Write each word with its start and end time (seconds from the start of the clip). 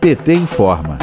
PT 0.00 0.34
informa. 0.34 0.98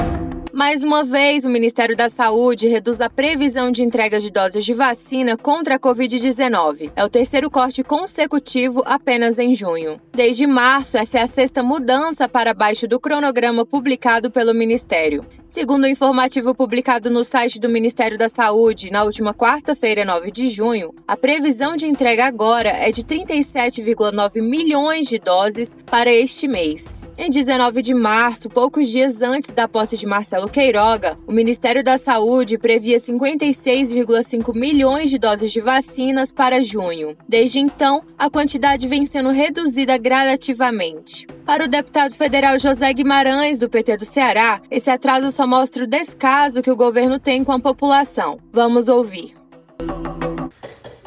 Mais 0.54 0.84
uma 0.84 1.04
vez, 1.04 1.44
o 1.44 1.50
Ministério 1.50 1.98
da 1.98 2.08
Saúde 2.08 2.68
reduz 2.68 3.02
a 3.02 3.10
previsão 3.10 3.72
de 3.72 3.84
entrega 3.84 4.20
de 4.20 4.30
doses 4.30 4.64
de 4.64 4.76
vacina 4.76 5.36
contra 5.36 5.74
a 5.74 5.80
Covid-19. 5.80 6.92
É 6.96 7.04
o 7.04 7.10
terceiro 7.10 7.50
corte 7.50 7.84
consecutivo 7.84 8.84
apenas 8.86 9.40
em 9.40 9.56
junho. 9.56 10.00
Desde 10.14 10.46
março, 10.46 10.98
essa 10.98 11.18
é 11.18 11.22
a 11.24 11.28
sexta 11.28 11.64
mudança 11.64 12.30
para 12.30 12.54
baixo 12.54 12.88
do 12.88 13.00
cronograma 13.00 13.66
publicado 13.66 14.30
pelo 14.30 14.54
Ministério. 14.54 15.26
Segundo 15.48 15.86
o 15.86 15.88
informativo 15.88 16.54
publicado 16.54 17.10
no 17.10 17.24
site 17.24 17.60
do 17.60 17.68
Ministério 17.68 18.18
da 18.18 18.30
Saúde 18.30 18.92
na 18.92 19.04
última 19.04 19.34
quarta-feira, 19.34 20.06
9 20.06 20.30
de 20.30 20.48
junho, 20.48 20.94
a 21.08 21.18
previsão 21.18 21.76
de 21.76 21.88
entrega 21.88 22.26
agora 22.26 22.70
é 22.70 22.92
de 22.92 23.04
37,9 23.04 24.42
milhões 24.44 25.08
de 25.08 25.18
doses 25.18 25.76
para 25.88 26.12
este 26.12 26.48
mês. 26.48 26.94
Em 27.24 27.30
19 27.30 27.84
de 27.84 27.94
março, 27.94 28.50
poucos 28.50 28.88
dias 28.88 29.22
antes 29.22 29.54
da 29.54 29.68
posse 29.68 29.96
de 29.96 30.08
Marcelo 30.08 30.50
Queiroga, 30.50 31.16
o 31.28 31.32
Ministério 31.32 31.84
da 31.84 31.96
Saúde 31.96 32.58
previa 32.58 32.98
56,5 32.98 34.56
milhões 34.56 35.12
de 35.12 35.20
doses 35.20 35.52
de 35.52 35.62
vacinas 35.62 36.32
para 36.32 36.64
junho. 36.64 37.16
Desde 37.30 37.60
então, 37.60 38.02
a 38.18 38.28
quantidade 38.28 38.88
vem 38.88 39.06
sendo 39.06 39.30
reduzida 39.30 40.00
gradativamente. 40.00 41.28
Para 41.46 41.66
o 41.66 41.68
deputado 41.68 42.16
federal 42.16 42.58
José 42.58 42.92
Guimarães, 42.92 43.60
do 43.60 43.70
PT 43.70 43.98
do 43.98 44.06
Ceará, 44.06 44.60
esse 44.72 44.90
atraso 44.90 45.30
só 45.30 45.46
mostra 45.46 45.84
o 45.84 45.88
descaso 45.88 46.64
que 46.64 46.72
o 46.72 46.76
governo 46.76 47.20
tem 47.20 47.44
com 47.44 47.52
a 47.52 47.60
população. 47.60 48.40
Vamos 48.52 48.90
ouvir. 48.90 49.36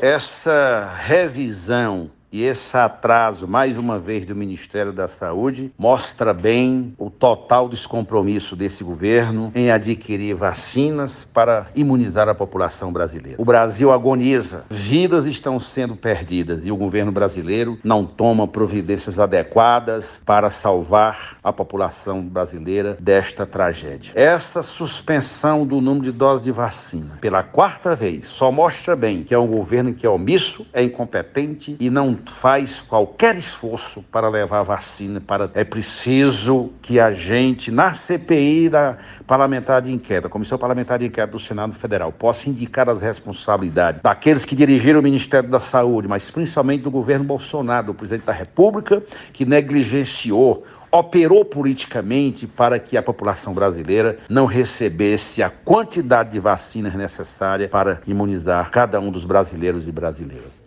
Essa 0.01 0.95
revisão 0.97 2.09
e 2.35 2.43
esse 2.43 2.77
atraso, 2.77 3.47
mais 3.47 3.79
uma 3.79 3.97
vez, 3.97 4.27
do 4.27 4.35
Ministério 4.35 4.93
da 4.93 5.07
Saúde, 5.07 5.73
mostra 5.79 6.35
bem 6.35 6.93
o 6.99 7.09
total 7.09 7.69
descompromisso 7.69 8.57
desse 8.57 8.83
governo 8.83 9.53
em 9.55 9.71
adquirir 9.71 10.35
vacinas 10.35 11.23
para 11.23 11.69
imunizar 11.77 12.29
a 12.29 12.35
população 12.35 12.93
brasileira. 12.93 13.41
O 13.41 13.45
Brasil 13.45 13.93
agoniza, 13.93 14.65
vidas 14.69 15.27
estão 15.27 15.61
sendo 15.61 15.95
perdidas 15.95 16.67
e 16.67 16.73
o 16.73 16.77
governo 16.77 17.13
brasileiro 17.13 17.79
não 17.85 18.05
toma 18.05 18.49
providências 18.49 19.17
adequadas 19.17 20.21
para 20.27 20.51
salvar 20.51 21.39
a 21.41 21.53
população 21.53 22.21
brasileira 22.21 22.97
desta 22.99 23.47
tragédia. 23.47 24.11
Essa 24.17 24.61
suspensão 24.65 25.65
do 25.65 25.81
número 25.81 26.07
de 26.07 26.19
doses 26.19 26.43
de 26.43 26.51
vacina, 26.51 27.17
pela 27.21 27.45
quarta 27.45 27.95
vez, 27.95 28.27
só 28.27 28.51
mostra 28.51 28.97
bem 28.97 29.23
que 29.23 29.33
é 29.33 29.39
um 29.39 29.47
governo 29.47 29.95
que 29.95 30.05
é 30.05 30.11
omisso, 30.11 30.67
é 30.73 30.83
incompetente 30.83 31.77
e 31.79 31.89
não 31.89 32.24
faz 32.33 32.81
qualquer 32.81 33.37
esforço 33.37 34.03
para 34.11 34.29
levar 34.29 34.61
a 34.61 34.63
vacina. 34.63 35.21
Para... 35.21 35.51
É 35.55 35.65
preciso 35.65 36.71
que 36.83 36.99
a 37.01 37.13
gente, 37.13 37.71
na 37.71 37.95
CPI 37.95 38.69
da 38.69 38.97
parlamentar 39.27 39.83
de 39.83 39.93
inquérito, 39.93 40.29
Comissão 40.29 40.59
Parlamentar 40.59 40.99
de 40.99 41.07
Inquérito 41.07 41.33
do 41.33 41.41
Senado 41.41 41.75
Federal, 41.75 42.13
possa 42.13 42.49
indicar 42.49 42.89
as 42.89 43.01
responsabilidades 43.01 44.03
daqueles 44.03 44.45
que 44.45 44.55
dirigiram 44.55 45.01
o 45.01 45.03
Ministério 45.03 45.49
da 45.49 45.61
Saúde, 45.61 46.09
mas 46.09 46.31
principalmente 46.31 46.83
do 46.83 46.91
governo 46.91 47.25
Bolsonaro, 47.25 47.89
do 47.89 47.95
presidente 47.95 48.27
da 48.27 48.33
República, 48.33 49.03
que 49.33 49.45
negligenciou 49.45 50.65
operou 50.99 51.45
politicamente 51.45 52.47
para 52.47 52.79
que 52.79 52.97
a 52.97 53.03
população 53.03 53.53
brasileira 53.53 54.19
não 54.29 54.47
recebesse 54.47 55.43
a 55.43 55.51
quantidade 55.51 56.31
de 56.31 56.39
vacinas 56.39 56.95
necessária 56.95 57.69
para 57.69 58.01
imunizar 58.07 58.71
cada 58.71 59.01
um 59.01 59.11
dos 59.11 59.25
brasileiros 59.25 59.89
e 59.89 59.93
brasileiras. 59.93 60.63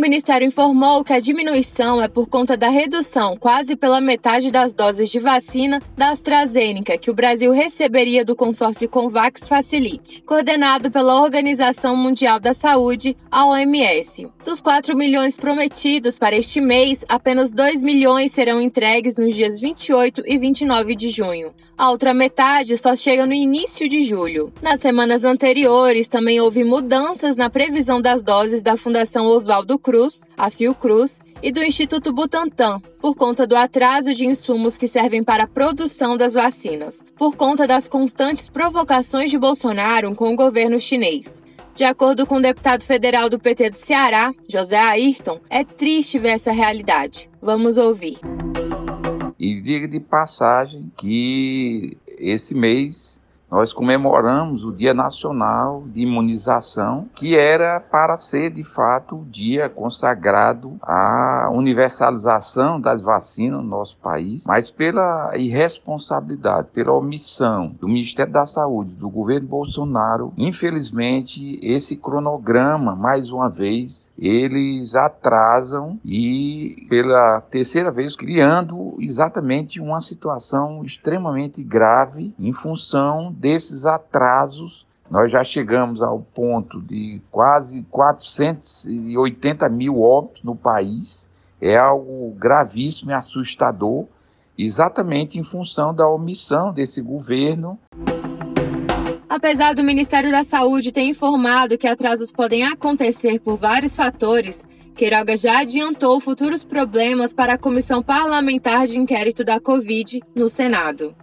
Ministério 0.00 0.46
informou 0.46 1.04
que 1.04 1.12
a 1.12 1.20
diminuição 1.20 2.02
é 2.02 2.08
por 2.08 2.26
conta 2.26 2.56
da 2.56 2.70
redução, 2.70 3.36
quase 3.36 3.76
pela 3.76 4.00
metade 4.00 4.50
das 4.50 4.72
doses 4.72 5.10
de 5.10 5.20
vacina 5.20 5.80
da 5.94 6.08
AstraZeneca, 6.08 6.96
que 6.96 7.10
o 7.10 7.14
Brasil 7.14 7.52
receberia 7.52 8.24
do 8.24 8.34
consórcio 8.34 8.88
Convax 8.88 9.46
Facilite, 9.46 10.22
coordenado 10.22 10.90
pela 10.90 11.20
Organização 11.20 11.94
Mundial 11.94 12.40
da 12.40 12.54
Saúde, 12.54 13.14
a 13.30 13.44
OMS. 13.46 14.26
Dos 14.42 14.62
4 14.62 14.96
milhões 14.96 15.36
prometidos 15.36 16.16
para 16.16 16.34
este 16.34 16.62
mês, 16.62 17.04
apenas 17.06 17.52
2 17.52 17.82
milhões 17.82 18.32
serão 18.32 18.58
entregues 18.58 19.16
nos 19.16 19.34
dias 19.34 19.60
28 19.60 20.22
e 20.26 20.38
29 20.38 20.96
de 20.96 21.10
junho. 21.10 21.52
A 21.76 21.90
outra 21.90 22.12
metade 22.12 22.76
só 22.76 22.96
chega 22.96 23.26
no 23.26 23.32
início 23.32 23.88
de 23.88 24.02
julho. 24.02 24.52
Nas 24.62 24.80
semanas 24.80 25.24
anteriores, 25.24 26.08
também 26.08 26.40
houve 26.40 26.64
mudanças 26.64 27.36
na 27.36 27.48
previsão 27.50 28.00
das 28.00 28.22
doses 28.22 28.62
da 28.62 28.76
Fundação 28.76 29.26
Oswaldo 29.26 29.78
Cruz 29.78 29.89
Cruz, 29.90 30.22
a 30.38 30.48
Fiocruz 30.50 31.18
e 31.42 31.50
do 31.50 31.64
Instituto 31.64 32.12
Butantan, 32.12 32.80
por 33.00 33.16
conta 33.16 33.44
do 33.44 33.56
atraso 33.56 34.14
de 34.14 34.24
insumos 34.24 34.78
que 34.78 34.86
servem 34.86 35.24
para 35.24 35.42
a 35.42 35.48
produção 35.48 36.16
das 36.16 36.34
vacinas, 36.34 37.02
por 37.16 37.34
conta 37.34 37.66
das 37.66 37.88
constantes 37.88 38.48
provocações 38.48 39.32
de 39.32 39.36
Bolsonaro 39.36 40.14
com 40.14 40.32
o 40.32 40.36
governo 40.36 40.78
chinês. 40.78 41.42
De 41.74 41.82
acordo 41.82 42.24
com 42.24 42.36
o 42.36 42.40
deputado 42.40 42.84
federal 42.84 43.28
do 43.28 43.36
PT 43.36 43.70
do 43.70 43.76
Ceará, 43.76 44.32
José 44.48 44.78
Ayrton, 44.78 45.40
é 45.50 45.64
triste 45.64 46.20
ver 46.20 46.34
essa 46.34 46.52
realidade. 46.52 47.28
Vamos 47.42 47.76
ouvir. 47.76 48.20
E 49.36 49.60
diga 49.60 49.88
de 49.88 49.98
passagem 49.98 50.88
que 50.96 51.98
esse 52.06 52.54
mês 52.54 53.19
nós 53.50 53.72
comemoramos 53.72 54.62
o 54.64 54.72
Dia 54.72 54.94
Nacional 54.94 55.82
de 55.86 56.02
Imunização, 56.02 57.08
que 57.14 57.36
era 57.36 57.80
para 57.80 58.16
ser 58.16 58.50
de 58.50 58.62
fato 58.62 59.16
o 59.16 59.24
dia 59.24 59.68
consagrado 59.68 60.76
à 60.82 61.50
universalização 61.52 62.80
das 62.80 63.02
vacinas 63.02 63.60
no 63.60 63.66
nosso 63.66 63.96
país, 63.96 64.44
mas 64.46 64.70
pela 64.70 65.36
irresponsabilidade, 65.36 66.68
pela 66.72 66.92
omissão 66.92 67.74
do 67.80 67.88
Ministério 67.88 68.32
da 68.32 68.46
Saúde, 68.46 68.94
do 68.94 69.10
governo 69.10 69.48
Bolsonaro, 69.48 70.32
infelizmente 70.36 71.58
esse 71.62 71.96
cronograma, 71.96 72.94
mais 72.94 73.30
uma 73.30 73.48
vez, 73.48 74.12
eles 74.16 74.94
atrasam 74.94 75.98
e 76.04 76.86
pela 76.88 77.40
terceira 77.40 77.90
vez 77.90 78.14
criando 78.14 78.94
exatamente 79.00 79.80
uma 79.80 80.00
situação 80.00 80.84
extremamente 80.84 81.64
grave 81.64 82.32
em 82.38 82.52
função 82.52 83.34
desses 83.40 83.86
atrasos, 83.86 84.86
nós 85.10 85.32
já 85.32 85.42
chegamos 85.42 86.02
ao 86.02 86.20
ponto 86.20 86.80
de 86.82 87.22
quase 87.30 87.82
480 87.90 89.68
mil 89.70 90.00
óbitos 90.02 90.42
no 90.44 90.54
país. 90.54 91.26
É 91.60 91.76
algo 91.76 92.34
gravíssimo 92.38 93.10
e 93.10 93.14
assustador, 93.14 94.04
exatamente 94.56 95.38
em 95.38 95.42
função 95.42 95.94
da 95.94 96.06
omissão 96.06 96.72
desse 96.72 97.00
governo. 97.00 97.78
Apesar 99.28 99.74
do 99.74 99.82
Ministério 99.82 100.30
da 100.30 100.44
Saúde 100.44 100.92
ter 100.92 101.02
informado 101.02 101.78
que 101.78 101.88
atrasos 101.88 102.30
podem 102.30 102.64
acontecer 102.64 103.40
por 103.40 103.56
vários 103.56 103.96
fatores, 103.96 104.64
Queiroga 104.94 105.34
já 105.36 105.60
adiantou 105.60 106.20
futuros 106.20 106.62
problemas 106.62 107.32
para 107.32 107.54
a 107.54 107.58
Comissão 107.58 108.02
Parlamentar 108.02 108.86
de 108.86 108.98
Inquérito 108.98 109.42
da 109.44 109.58
Covid 109.58 110.20
no 110.36 110.48
Senado. 110.48 111.14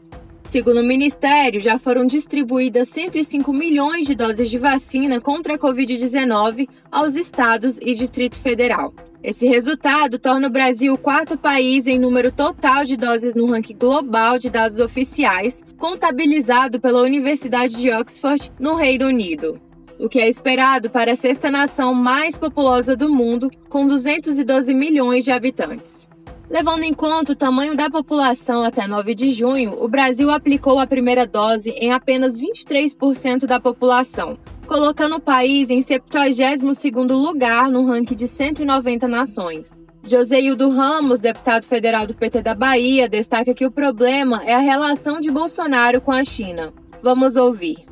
Segundo 0.47 0.79
o 0.79 0.83
Ministério, 0.83 1.59
já 1.59 1.77
foram 1.77 2.05
distribuídas 2.05 2.87
105 2.87 3.51
milhões 3.51 4.07
de 4.07 4.15
doses 4.15 4.49
de 4.49 4.57
vacina 4.57 5.19
contra 5.19 5.55
a 5.55 5.57
Covid-19 5.57 6.69
aos 6.89 7.17
estados 7.17 7.77
e 7.81 7.93
Distrito 7.93 8.39
Federal. 8.39 8.93
Esse 9.21 9.45
resultado 9.45 10.17
torna 10.17 10.47
o 10.47 10.49
Brasil 10.49 10.93
o 10.93 10.97
quarto 10.97 11.37
país 11.37 11.85
em 11.85 11.99
número 11.99 12.31
total 12.31 12.85
de 12.85 12.95
doses 12.95 13.35
no 13.35 13.45
ranking 13.47 13.75
global 13.75 14.39
de 14.39 14.49
dados 14.49 14.79
oficiais, 14.79 15.65
contabilizado 15.77 16.79
pela 16.79 17.01
Universidade 17.01 17.75
de 17.75 17.91
Oxford, 17.91 18.49
no 18.57 18.75
Reino 18.75 19.07
Unido. 19.07 19.59
O 19.99 20.07
que 20.07 20.21
é 20.21 20.29
esperado 20.29 20.89
para 20.89 21.11
a 21.11 21.15
sexta 21.17 21.51
nação 21.51 21.93
mais 21.93 22.37
populosa 22.37 22.95
do 22.95 23.09
mundo, 23.09 23.51
com 23.67 23.85
212 23.85 24.73
milhões 24.73 25.25
de 25.25 25.31
habitantes. 25.31 26.07
Levando 26.49 26.83
em 26.83 26.93
conta 26.93 27.33
o 27.33 27.35
tamanho 27.35 27.75
da 27.75 27.89
população 27.89 28.63
até 28.63 28.87
9 28.87 29.13
de 29.13 29.31
junho, 29.31 29.83
o 29.83 29.87
Brasil 29.89 30.31
aplicou 30.31 30.79
a 30.79 30.87
primeira 30.87 31.27
dose 31.27 31.71
em 31.71 31.91
apenas 31.91 32.39
23% 32.39 33.45
da 33.45 33.59
população, 33.59 34.37
colocando 34.65 35.17
o 35.17 35.21
país 35.21 35.69
em 35.69 35.79
72º 35.79 37.11
lugar 37.11 37.69
no 37.69 37.85
ranking 37.85 38.15
de 38.15 38.29
190 38.29 39.07
nações. 39.09 39.83
Joseildo 40.03 40.69
Ramos, 40.69 41.19
deputado 41.19 41.65
federal 41.65 42.07
do 42.07 42.15
PT 42.15 42.41
da 42.41 42.55
Bahia, 42.55 43.09
destaca 43.09 43.53
que 43.53 43.65
o 43.65 43.71
problema 43.71 44.41
é 44.45 44.53
a 44.53 44.59
relação 44.59 45.19
de 45.19 45.29
Bolsonaro 45.29 45.99
com 45.99 46.13
a 46.13 46.23
China. 46.23 46.73
Vamos 47.03 47.35
ouvir. 47.35 47.85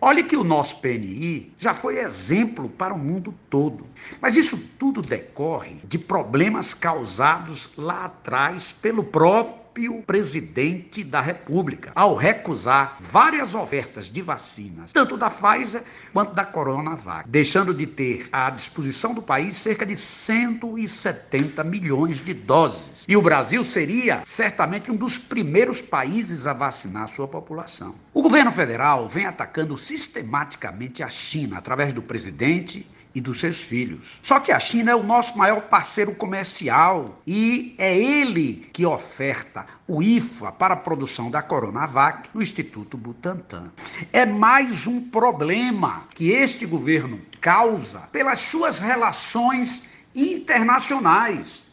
Olha 0.00 0.22
que 0.22 0.36
o 0.36 0.44
nosso 0.44 0.80
PNI 0.80 1.52
já 1.58 1.74
foi 1.74 1.98
exemplo 1.98 2.68
para 2.68 2.94
o 2.94 2.98
mundo 2.98 3.34
todo. 3.50 3.84
Mas 4.20 4.36
isso 4.36 4.56
tudo 4.78 5.02
decorre 5.02 5.76
de 5.84 5.98
problemas 5.98 6.72
causados 6.72 7.70
lá 7.76 8.04
atrás 8.04 8.70
pelo 8.70 9.02
próprio 9.02 9.57
próprio 9.78 10.02
presidente 10.02 11.04
da 11.04 11.20
República, 11.20 11.92
ao 11.94 12.16
recusar 12.16 12.96
várias 12.98 13.54
ofertas 13.54 14.10
de 14.10 14.20
vacinas, 14.20 14.92
tanto 14.92 15.16
da 15.16 15.30
Pfizer 15.30 15.84
quanto 16.12 16.34
da 16.34 16.44
Coronavac, 16.44 17.28
deixando 17.28 17.72
de 17.72 17.86
ter 17.86 18.28
à 18.32 18.50
disposição 18.50 19.14
do 19.14 19.22
país 19.22 19.56
cerca 19.56 19.86
de 19.86 19.96
170 19.96 21.62
milhões 21.62 22.20
de 22.20 22.34
doses. 22.34 23.04
E 23.06 23.16
o 23.16 23.22
Brasil 23.22 23.62
seria 23.62 24.20
certamente 24.24 24.90
um 24.90 24.96
dos 24.96 25.16
primeiros 25.16 25.80
países 25.80 26.46
a 26.46 26.52
vacinar 26.52 27.08
sua 27.08 27.28
população. 27.28 27.94
O 28.12 28.20
governo 28.20 28.50
federal 28.50 29.06
vem 29.08 29.26
atacando 29.26 29.78
sistematicamente 29.78 31.02
a 31.02 31.08
China 31.08 31.58
através 31.58 31.92
do 31.92 32.02
presidente 32.02 32.84
e 33.18 33.20
dos 33.20 33.40
seus 33.40 33.58
filhos. 33.58 34.18
Só 34.22 34.38
que 34.38 34.52
a 34.52 34.60
China 34.60 34.92
é 34.92 34.94
o 34.94 35.02
nosso 35.02 35.36
maior 35.36 35.62
parceiro 35.62 36.14
comercial 36.14 37.20
e 37.26 37.74
é 37.76 37.98
ele 37.98 38.68
que 38.72 38.86
oferta 38.86 39.66
o 39.88 40.00
IFA 40.00 40.52
para 40.52 40.74
a 40.74 40.76
produção 40.76 41.28
da 41.28 41.42
Coronavac 41.42 42.28
no 42.32 42.40
Instituto 42.40 42.96
Butantan. 42.96 43.72
É 44.12 44.24
mais 44.24 44.86
um 44.86 45.00
problema 45.00 46.04
que 46.14 46.30
este 46.30 46.64
governo 46.64 47.20
causa 47.40 48.00
pelas 48.12 48.38
suas 48.38 48.78
relações 48.78 49.84
internacionais. 50.14 51.64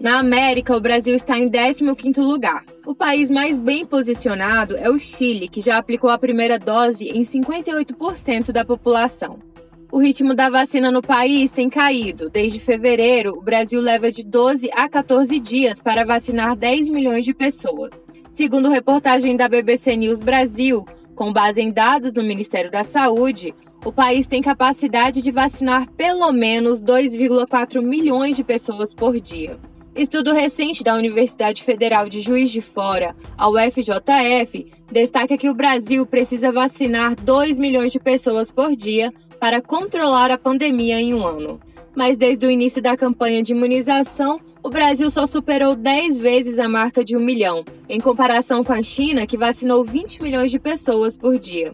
Na 0.00 0.18
América, 0.18 0.76
o 0.76 0.80
Brasil 0.80 1.14
está 1.14 1.38
em 1.38 1.48
15º 1.48 2.18
lugar. 2.18 2.64
O 2.84 2.94
país 2.94 3.30
mais 3.30 3.58
bem 3.58 3.86
posicionado 3.86 4.76
é 4.76 4.90
o 4.90 4.98
Chile, 4.98 5.48
que 5.48 5.62
já 5.62 5.78
aplicou 5.78 6.10
a 6.10 6.18
primeira 6.18 6.58
dose 6.58 7.08
em 7.08 7.22
58% 7.22 8.50
da 8.52 8.64
população. 8.64 9.53
O 9.94 9.98
ritmo 10.00 10.34
da 10.34 10.50
vacina 10.50 10.90
no 10.90 11.00
país 11.00 11.52
tem 11.52 11.70
caído. 11.70 12.28
Desde 12.28 12.58
fevereiro, 12.58 13.38
o 13.38 13.40
Brasil 13.40 13.80
leva 13.80 14.10
de 14.10 14.24
12 14.24 14.68
a 14.74 14.88
14 14.88 15.38
dias 15.38 15.80
para 15.80 16.04
vacinar 16.04 16.56
10 16.56 16.90
milhões 16.90 17.24
de 17.24 17.32
pessoas. 17.32 18.04
Segundo 18.32 18.68
reportagem 18.68 19.36
da 19.36 19.48
BBC 19.48 19.94
News 19.94 20.20
Brasil, 20.20 20.84
com 21.14 21.32
base 21.32 21.62
em 21.62 21.70
dados 21.70 22.12
do 22.12 22.24
Ministério 22.24 22.72
da 22.72 22.82
Saúde, 22.82 23.54
o 23.84 23.92
país 23.92 24.26
tem 24.26 24.42
capacidade 24.42 25.22
de 25.22 25.30
vacinar 25.30 25.88
pelo 25.92 26.32
menos 26.32 26.82
2,4 26.82 27.80
milhões 27.80 28.34
de 28.34 28.42
pessoas 28.42 28.92
por 28.92 29.20
dia. 29.20 29.56
Estudo 29.94 30.32
recente 30.32 30.82
da 30.82 30.96
Universidade 30.96 31.62
Federal 31.62 32.08
de 32.08 32.20
Juiz 32.20 32.50
de 32.50 32.60
Fora, 32.60 33.14
a 33.38 33.48
UFJF, 33.48 34.66
destaca 34.90 35.38
que 35.38 35.48
o 35.48 35.54
Brasil 35.54 36.04
precisa 36.04 36.50
vacinar 36.50 37.14
2 37.14 37.60
milhões 37.60 37.92
de 37.92 38.00
pessoas 38.00 38.50
por 38.50 38.74
dia 38.74 39.12
para 39.38 39.60
controlar 39.60 40.30
a 40.30 40.38
pandemia 40.38 41.00
em 41.00 41.14
um 41.14 41.26
ano. 41.26 41.60
Mas 41.94 42.16
desde 42.16 42.46
o 42.46 42.50
início 42.50 42.82
da 42.82 42.96
campanha 42.96 43.42
de 43.42 43.52
imunização, 43.52 44.40
o 44.62 44.70
Brasil 44.70 45.10
só 45.10 45.26
superou 45.26 45.76
10 45.76 46.18
vezes 46.18 46.58
a 46.58 46.68
marca 46.68 47.04
de 47.04 47.16
um 47.16 47.20
milhão, 47.20 47.64
em 47.88 48.00
comparação 48.00 48.64
com 48.64 48.72
a 48.72 48.82
China, 48.82 49.26
que 49.26 49.36
vacinou 49.36 49.84
20 49.84 50.22
milhões 50.22 50.50
de 50.50 50.58
pessoas 50.58 51.16
por 51.16 51.38
dia. 51.38 51.72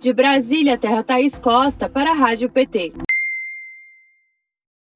De 0.00 0.12
Brasília, 0.12 0.76
Terra 0.78 1.02
Thaís 1.02 1.38
Costa, 1.38 1.88
para 1.88 2.10
a 2.10 2.14
Rádio 2.14 2.50
PT. 2.50 3.05